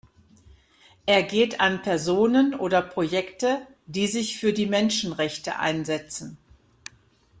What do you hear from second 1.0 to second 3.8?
Er geht an Personen oder Projekte,